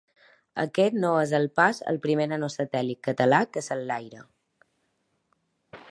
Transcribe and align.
Aquest 0.61 0.95
no 1.03 1.11
és 1.25 1.33
el 1.39 1.45
pas 1.59 1.81
el 1.91 1.99
primer 2.07 2.27
nanosatèl·lit 2.33 3.03
català 3.09 3.43
que 3.57 3.65
s’enlaira. 3.67 4.27